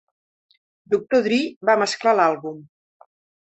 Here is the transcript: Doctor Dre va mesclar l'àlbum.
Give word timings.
Doctor 0.95 1.21
Dre 1.29 1.39
va 1.71 1.77
mesclar 1.85 2.17
l'àlbum. 2.21 2.61